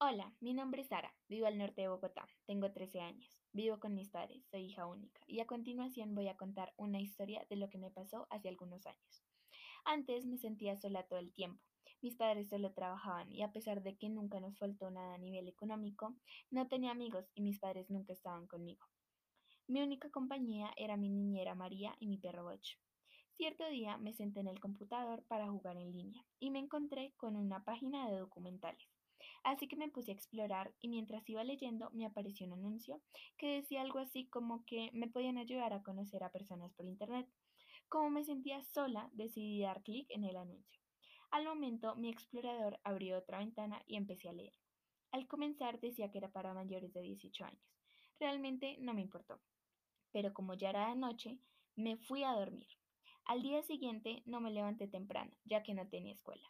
[0.00, 3.94] Hola, mi nombre es Sara, vivo al norte de Bogotá, tengo 13 años, vivo con
[3.94, 7.70] mis padres, soy hija única y a continuación voy a contar una historia de lo
[7.70, 9.24] que me pasó hace algunos años.
[9.84, 11.62] Antes me sentía sola todo el tiempo,
[12.02, 15.46] mis padres solo trabajaban y a pesar de que nunca nos faltó nada a nivel
[15.46, 16.16] económico,
[16.50, 18.84] no tenía amigos y mis padres nunca estaban conmigo.
[19.68, 22.78] Mi única compañía era mi niñera María y mi perro Boch.
[23.36, 27.36] Cierto día me senté en el computador para jugar en línea y me encontré con
[27.36, 28.93] una página de documentales.
[29.42, 33.00] Así que me puse a explorar y mientras iba leyendo me apareció un anuncio
[33.36, 37.28] que decía algo así como que me podían ayudar a conocer a personas por internet.
[37.88, 40.80] Como me sentía sola, decidí dar clic en el anuncio.
[41.30, 44.54] Al momento mi explorador abrió otra ventana y empecé a leer.
[45.10, 47.62] Al comenzar decía que era para mayores de 18 años.
[48.18, 49.40] Realmente no me importó.
[50.12, 51.38] Pero como ya era de noche,
[51.76, 52.68] me fui a dormir.
[53.26, 56.46] Al día siguiente no me levanté temprano, ya que no tenía escuela.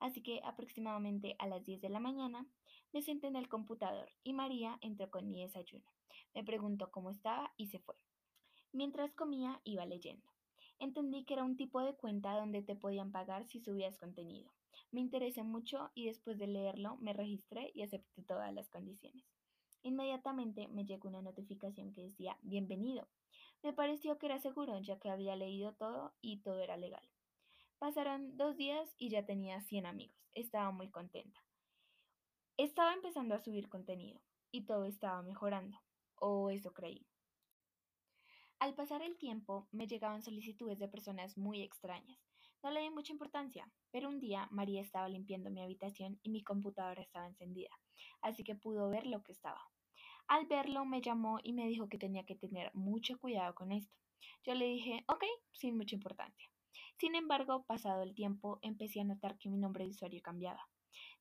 [0.00, 2.46] Así que aproximadamente a las 10 de la mañana
[2.92, 5.84] me senté en el computador y María entró con mi desayuno.
[6.34, 7.94] Me preguntó cómo estaba y se fue.
[8.72, 10.26] Mientras comía iba leyendo.
[10.78, 14.50] Entendí que era un tipo de cuenta donde te podían pagar si subías contenido.
[14.90, 19.24] Me interesé mucho y después de leerlo me registré y acepté todas las condiciones.
[19.82, 23.06] Inmediatamente me llegó una notificación que decía Bienvenido.
[23.62, 27.06] Me pareció que era seguro ya que había leído todo y todo era legal.
[27.80, 30.14] Pasaron dos días y ya tenía 100 amigos.
[30.34, 31.42] Estaba muy contenta.
[32.58, 35.78] Estaba empezando a subir contenido y todo estaba mejorando,
[36.16, 37.06] o eso creí.
[38.58, 42.18] Al pasar el tiempo me llegaban solicitudes de personas muy extrañas.
[42.62, 46.42] No le di mucha importancia, pero un día María estaba limpiando mi habitación y mi
[46.42, 47.70] computadora estaba encendida,
[48.20, 49.70] así que pudo ver lo que estaba.
[50.28, 53.96] Al verlo me llamó y me dijo que tenía que tener mucho cuidado con esto.
[54.44, 56.50] Yo le dije, ok, sin mucha importancia.
[56.98, 60.68] Sin embargo, pasado el tiempo, empecé a notar que mi nombre de usuario cambiaba.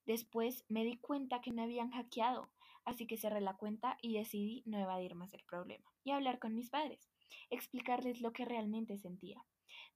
[0.05, 2.51] Después me di cuenta que me habían hackeado,
[2.85, 6.55] así que cerré la cuenta y decidí no evadir más el problema y hablar con
[6.55, 7.11] mis padres,
[7.49, 9.45] explicarles lo que realmente sentía.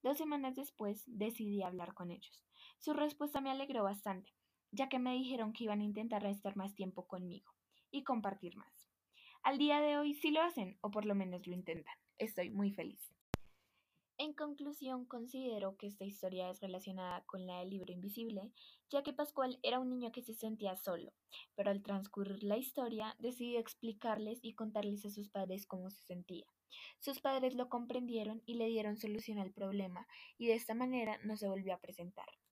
[0.04, 2.44] Dos semanas después decidí hablar con ellos.
[2.78, 4.34] Su respuesta me alegró bastante,
[4.72, 7.52] ya que me dijeron que iban a intentar estar más tiempo conmigo
[7.92, 8.90] y compartir más.
[9.44, 11.96] Al día de hoy sí lo hacen, o por lo menos lo intentan.
[12.18, 13.14] Estoy muy feliz.
[14.20, 18.52] En conclusión, considero que esta historia es relacionada con la del libro invisible,
[18.90, 21.14] ya que Pascual era un niño que se sentía solo,
[21.56, 26.46] pero al transcurrir la historia decidió explicarles y contarles a sus padres cómo se sentía.
[27.00, 30.08] Sus padres lo comprendieron y le dieron solución al problema,
[30.38, 32.28] y de esta manera no se volvió a presentar.